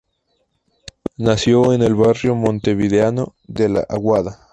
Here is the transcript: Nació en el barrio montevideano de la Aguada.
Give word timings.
Nació 1.17 1.73
en 1.73 1.83
el 1.83 1.93
barrio 1.93 2.33
montevideano 2.33 3.35
de 3.45 3.69
la 3.69 3.79
Aguada. 3.87 4.49